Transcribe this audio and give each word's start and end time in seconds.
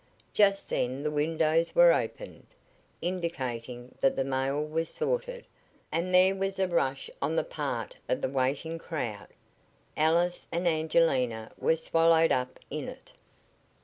Just 0.33 0.69
then 0.69 1.03
the 1.03 1.11
windows 1.11 1.75
were 1.75 1.93
opened, 1.93 2.47
indicating 3.03 3.93
that 4.01 4.15
the 4.15 4.23
mail 4.23 4.59
was 4.65 4.89
sorted, 4.89 5.45
and 5.91 6.11
there 6.11 6.33
was 6.33 6.57
a 6.57 6.67
rush 6.67 7.07
on 7.21 7.35
the 7.35 7.43
part 7.43 7.97
of 8.09 8.19
the 8.21 8.27
waiting 8.27 8.79
crowd. 8.79 9.27
Alice 9.95 10.47
and 10.51 10.67
Angelina 10.67 11.51
were 11.55 11.75
swallowed 11.75 12.31
up 12.31 12.57
in 12.71 12.87
it. 12.89 13.11